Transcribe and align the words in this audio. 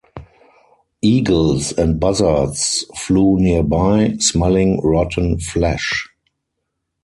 Eagles 1.03 1.73
and 1.73 1.99
buzzards 1.99 2.83
flew 2.97 3.37
nearby, 3.37 4.15
smelling 4.17 4.81
rotten 4.83 5.37
flesh. 5.39 6.09